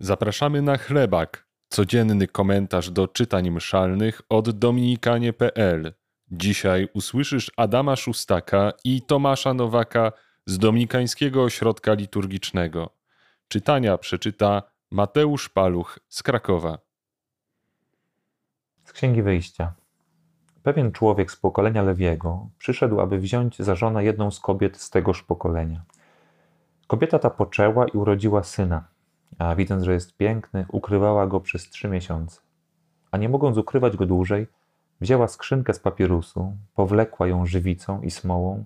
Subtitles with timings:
[0.00, 5.94] Zapraszamy na chlebak, codzienny komentarz do czytań mszalnych od dominikanie.pl.
[6.30, 10.12] Dzisiaj usłyszysz Adama Szustaka i Tomasza Nowaka
[10.46, 12.90] z Dominikańskiego Ośrodka Liturgicznego.
[13.48, 16.78] Czytania przeczyta Mateusz Paluch z Krakowa.
[18.84, 19.72] Z Księgi Wyjścia.
[20.62, 25.22] Pewien człowiek z pokolenia Lewiego przyszedł, aby wziąć za żonę jedną z kobiet z tegoż
[25.22, 25.84] pokolenia.
[26.86, 28.95] Kobieta ta poczęła i urodziła syna,
[29.38, 32.40] a widząc, że jest piękny, ukrywała go przez trzy miesiące.
[33.10, 34.46] A nie mogąc ukrywać go dłużej,
[35.00, 38.64] wzięła skrzynkę z papirusu, powlekła ją żywicą i smołą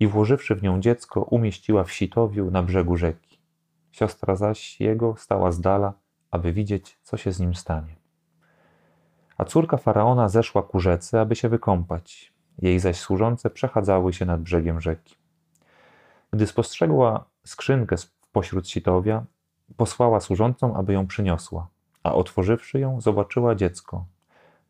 [0.00, 3.38] i włożywszy w nią dziecko, umieściła w sitowiu na brzegu rzeki.
[3.90, 5.92] Siostra zaś jego stała z dala,
[6.30, 7.96] aby widzieć, co się z nim stanie.
[9.38, 12.32] A córka faraona zeszła ku rzece, aby się wykąpać.
[12.58, 15.16] Jej zaś służące przechadzały się nad brzegiem rzeki.
[16.32, 17.96] Gdy spostrzegła skrzynkę
[18.32, 19.24] pośród sitowia,
[19.76, 21.68] posłała służącą, aby ją przyniosła,
[22.02, 24.04] a otworzywszy ją, zobaczyła dziecko.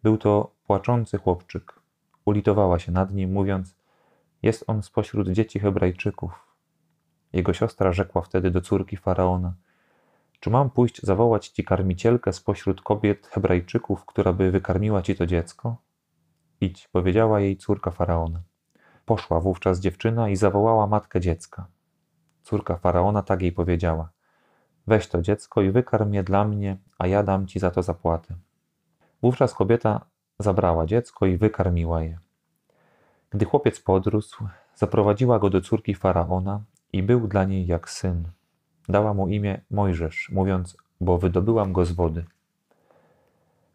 [0.03, 1.81] Był to płaczący chłopczyk.
[2.25, 3.77] Ulitowała się nad nim, mówiąc:
[4.43, 6.47] Jest on spośród dzieci Hebrajczyków.
[7.33, 9.55] Jego siostra rzekła wtedy do córki faraona:
[10.41, 15.77] Czy mam pójść zawołać ci karmicielkę spośród kobiet Hebrajczyków, która by wykarmiła ci to dziecko?
[16.61, 18.43] Idź, powiedziała jej córka faraona.
[19.05, 21.67] Poszła wówczas dziewczyna i zawołała matkę dziecka.
[22.43, 24.09] Córka faraona tak jej powiedziała:
[24.91, 28.35] Weź to dziecko i wykarm je dla mnie, a ja dam ci za to zapłatę.
[29.23, 30.01] Wówczas kobieta
[30.39, 32.19] zabrała dziecko i wykarmiła je.
[33.31, 36.61] Gdy chłopiec podrósł, zaprowadziła go do córki faraona
[36.93, 38.29] i był dla niej jak syn.
[38.89, 42.25] Dała mu imię Mojżesz, mówiąc: Bo wydobyłam go z wody.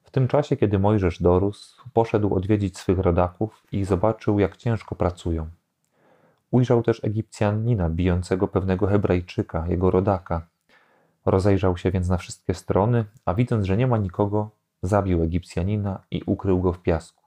[0.04, 5.48] W tym czasie, kiedy Mojżesz dorósł, poszedł odwiedzić swych rodaków i zobaczył, jak ciężko pracują.
[6.52, 10.55] Ujrzał też Egipcjanina bijącego pewnego Hebrajczyka, jego rodaka.
[11.26, 14.50] Rozejrzał się więc na wszystkie strony, a widząc, że nie ma nikogo,
[14.82, 17.24] zabił Egipcjanina i ukrył go w piasku.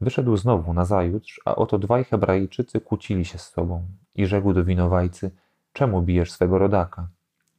[0.00, 4.64] Wyszedł znowu na zajutrz, a oto dwaj Hebrajczycy kłócili się z sobą i rzekł do
[4.64, 5.30] winowajcy:
[5.72, 7.08] Czemu bijesz swego rodaka?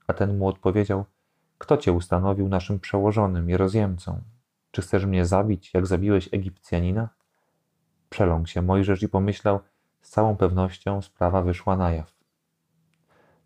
[0.08, 1.06] A ten mu odpowiedział:
[1.58, 4.22] Kto cię ustanowił naszym przełożonym i rozjemcą?
[4.72, 7.10] Czy chcesz mnie zabić, jak zabiłeś Egipcjanina?
[8.10, 9.60] Przeląkł się Mojżesz i pomyślał:
[10.02, 12.12] Z całą pewnością sprawa wyszła na jaw.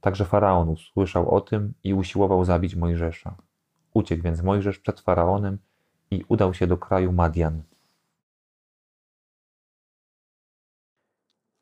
[0.07, 3.35] Także faraon usłyszał o tym i usiłował zabić Mojżesza.
[3.93, 5.57] Uciekł więc Mojżesz przed faraonem
[6.11, 7.63] i udał się do kraju Madian.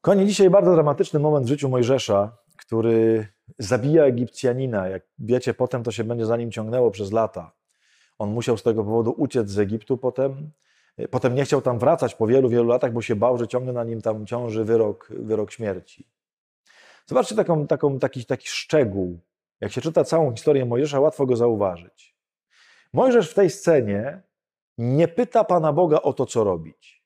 [0.02, 3.28] Koni dzisiaj bardzo dramatyczny moment w życiu Mojżesza, który
[3.60, 4.88] zabija Egipcjanina.
[4.88, 7.52] Jak wiecie, potem to się będzie za nim ciągnęło przez lata.
[8.20, 10.52] On musiał z tego powodu uciec z Egiptu potem.
[11.12, 13.84] Potem nie chciał tam wracać po wielu, wielu latach, bo się bał, że ciągle na
[13.84, 16.15] nim tam ciąży wyrok, wyrok śmierci.
[17.06, 19.20] Zobaczcie taką, taką, taki, taki szczegół.
[19.62, 22.16] Jak się czyta całą historię Mojżesza, łatwo go zauważyć.
[22.94, 24.22] Mojżesz w tej scenie
[24.78, 27.06] nie pyta Pana Boga o to, co robić.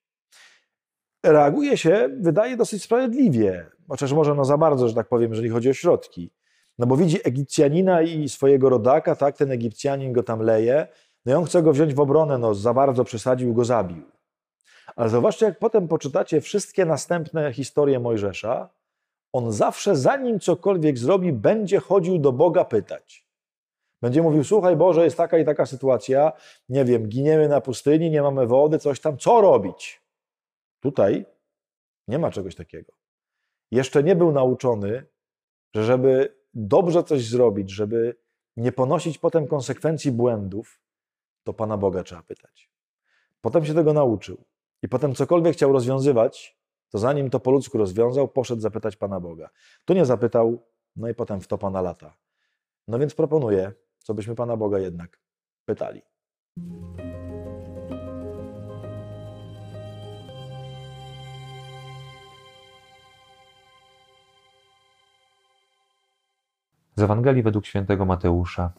[1.23, 5.69] Reaguje się, wydaje, dosyć sprawiedliwie, chociaż może no za bardzo, że tak powiem, jeżeli chodzi
[5.69, 6.31] o środki.
[6.77, 10.87] No bo widzi Egipcjanina i swojego rodaka, tak, ten Egipcjanin go tam leje,
[11.25, 14.03] no i on chce go wziąć w obronę, no za bardzo przesadził, go zabił.
[14.95, 18.69] Ale zobaczcie, jak potem poczytacie wszystkie następne historie Mojżesza,
[19.33, 23.25] on zawsze, zanim cokolwiek zrobi, będzie chodził do Boga pytać.
[24.01, 26.31] Będzie mówił: Słuchaj, Boże, jest taka i taka sytuacja,
[26.69, 30.01] nie wiem, giniemy na pustyni, nie mamy wody, coś tam, co robić?
[30.79, 31.25] Tutaj
[32.07, 32.93] nie ma czegoś takiego.
[33.71, 35.05] Jeszcze nie był nauczony,
[35.75, 38.15] że żeby dobrze coś zrobić, żeby
[38.57, 40.81] nie ponosić potem konsekwencji błędów,
[41.43, 42.69] to Pana Boga trzeba pytać.
[43.41, 44.43] Potem się tego nauczył.
[44.81, 46.58] I potem cokolwiek chciał rozwiązywać,
[46.89, 49.49] to zanim to po ludzku rozwiązał, poszedł zapytać Pana Boga.
[49.85, 50.63] Tu nie zapytał,
[50.95, 52.13] no i potem w to Pana lata.
[52.87, 55.19] No więc proponuję, co byśmy Pana Boga jednak
[55.65, 56.01] pytali.
[66.95, 68.71] Z Ewangelii według świętego Mateusza.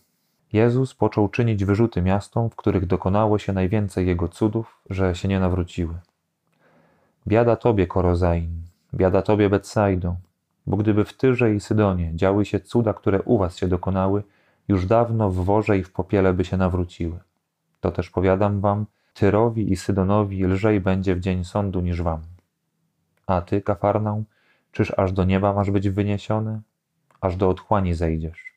[0.52, 5.40] Jezus począł czynić wyrzuty miastom, w których dokonało się najwięcej Jego cudów, że się nie
[5.40, 5.94] nawróciły.
[7.26, 8.62] Biada Tobie, Korozain,
[8.94, 10.16] biada Tobie, Betsaido,
[10.66, 14.22] bo gdyby w Tyrze i Sydonie działy się cuda, które u Was się dokonały,
[14.68, 17.18] już dawno w worze i w popiele by się nawróciły.
[17.80, 22.20] To też powiadam Wam, Tyrowi i Sydonowi lżej będzie w dzień sądu niż Wam.
[23.26, 24.24] A Ty, Kafarnaum,
[24.72, 26.60] czyż aż do nieba masz być wyniesiony?
[27.20, 28.54] Aż do otchłani zejdziesz.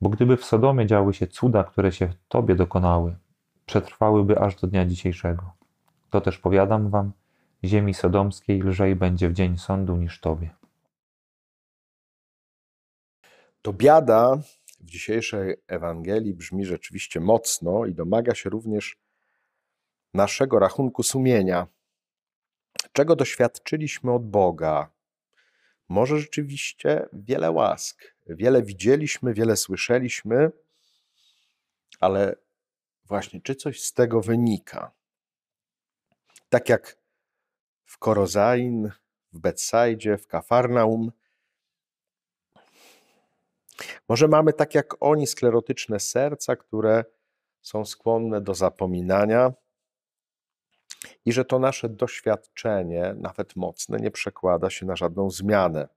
[0.00, 3.16] Bo gdyby w Sodomie działy się cuda, które się Tobie dokonały,
[3.66, 5.42] przetrwałyby aż do dnia dzisiejszego.
[6.10, 7.12] To też powiadam Wam,
[7.64, 10.50] ziemi sodomskiej lżej będzie w dzień sądu niż tobie.
[13.62, 14.36] To biada
[14.80, 18.98] w dzisiejszej Ewangelii brzmi rzeczywiście mocno i domaga się również
[20.14, 21.66] naszego rachunku sumienia.
[22.92, 24.90] Czego doświadczyliśmy od Boga?
[25.88, 30.50] Może rzeczywiście wiele łask, wiele widzieliśmy, wiele słyszeliśmy,
[32.00, 32.36] ale
[33.04, 34.90] właśnie czy coś z tego wynika?
[36.48, 36.99] Tak jak
[37.90, 38.90] w Korozain,
[39.32, 41.12] w Betsajdzie, w Kafarnaum,
[44.08, 47.04] może mamy tak jak oni sklerotyczne serca, które
[47.60, 49.52] są skłonne do zapominania
[51.24, 55.88] i że to nasze doświadczenie, nawet mocne, nie przekłada się na żadną zmianę.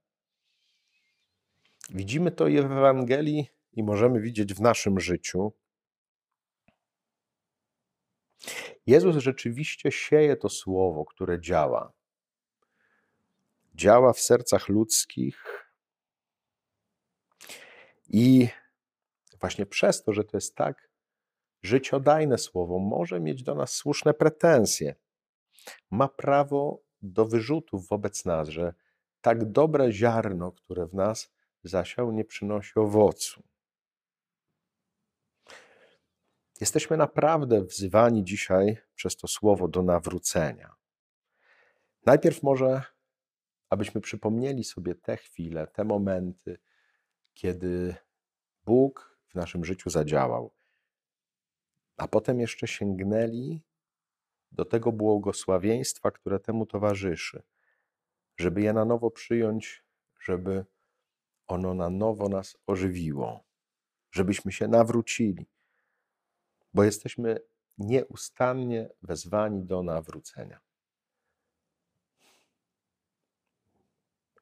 [1.89, 5.53] Widzimy to i w Ewangelii, i możemy widzieć w naszym życiu.
[8.85, 11.93] Jezus rzeczywiście sieje to słowo, które działa.
[13.75, 15.67] Działa w sercach ludzkich
[18.09, 18.47] i
[19.39, 20.89] właśnie przez to, że to jest tak
[21.61, 24.95] życiodajne słowo, może mieć do nas słuszne pretensje.
[25.91, 28.73] Ma prawo do wyrzutów wobec nas, że
[29.21, 31.31] tak dobre ziarno, które w nas
[31.63, 33.43] zasiał, nie przynosi owocu.
[36.63, 40.75] Jesteśmy naprawdę wzywani dzisiaj przez to słowo do nawrócenia.
[42.05, 42.83] Najpierw może,
[43.69, 46.57] abyśmy przypomnieli sobie te chwile, te momenty,
[47.33, 47.95] kiedy
[48.65, 50.53] Bóg w naszym życiu zadziałał,
[51.97, 53.61] a potem jeszcze sięgnęli
[54.51, 57.43] do tego błogosławieństwa, które temu towarzyszy,
[58.37, 59.83] żeby je na nowo przyjąć,
[60.19, 60.65] żeby
[61.47, 63.43] ono na nowo nas ożywiło,
[64.11, 65.52] żebyśmy się nawrócili,
[66.73, 67.39] bo jesteśmy
[67.77, 70.59] nieustannie wezwani do nawrócenia.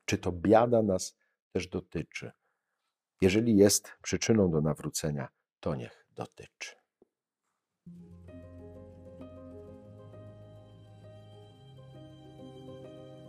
[0.05, 1.17] Czy to biada nas
[1.51, 2.31] też dotyczy?
[3.21, 5.29] Jeżeli jest przyczyną do nawrócenia,
[5.59, 6.75] to niech dotyczy.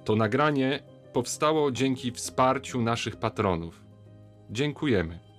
[0.04, 0.82] To nagranie
[1.12, 3.84] powstało dzięki wsparciu naszych patronów.
[4.50, 5.31] Dziękujemy.